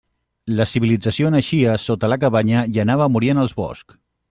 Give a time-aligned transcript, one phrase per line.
[0.59, 3.97] La civilització naixia sota la cabanya i anava a morir en els boscs.